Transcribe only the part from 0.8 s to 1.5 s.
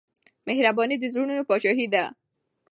د زړونو